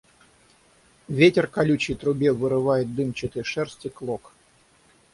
Ветер 1.09 1.47
колючий 1.47 1.93
трубе 1.95 2.31
вырывает 2.31 2.95
дымчатой 2.95 3.43
шерсти 3.43 3.89
клок. 3.89 4.33